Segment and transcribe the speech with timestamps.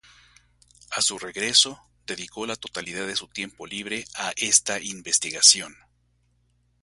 [0.93, 5.75] A su regreso, dedicó la totalidad de su tiempo libre a esta investigación.